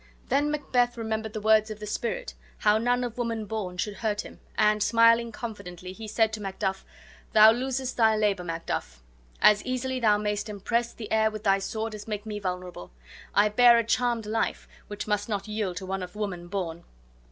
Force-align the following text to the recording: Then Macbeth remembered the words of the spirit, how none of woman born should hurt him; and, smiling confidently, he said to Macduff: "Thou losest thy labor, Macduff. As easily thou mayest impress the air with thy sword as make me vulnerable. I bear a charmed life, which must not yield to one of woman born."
Then 0.29 0.49
Macbeth 0.49 0.97
remembered 0.97 1.33
the 1.33 1.39
words 1.41 1.69
of 1.69 1.79
the 1.79 1.85
spirit, 1.85 2.33
how 2.57 2.79
none 2.79 3.03
of 3.03 3.19
woman 3.19 3.45
born 3.45 3.77
should 3.77 3.97
hurt 3.97 4.21
him; 4.21 4.39
and, 4.57 4.81
smiling 4.81 5.31
confidently, 5.31 5.93
he 5.93 6.07
said 6.07 6.33
to 6.33 6.41
Macduff: 6.41 6.83
"Thou 7.33 7.51
losest 7.51 7.97
thy 7.97 8.15
labor, 8.17 8.43
Macduff. 8.43 9.03
As 9.43 9.63
easily 9.63 9.99
thou 9.99 10.17
mayest 10.17 10.49
impress 10.49 10.91
the 10.91 11.11
air 11.11 11.29
with 11.29 11.43
thy 11.43 11.59
sword 11.59 11.93
as 11.93 12.07
make 12.07 12.25
me 12.25 12.39
vulnerable. 12.39 12.89
I 13.35 13.49
bear 13.49 13.77
a 13.77 13.83
charmed 13.83 14.25
life, 14.25 14.67
which 14.87 15.05
must 15.05 15.29
not 15.29 15.47
yield 15.47 15.77
to 15.77 15.85
one 15.85 16.01
of 16.01 16.15
woman 16.15 16.47
born." 16.47 16.83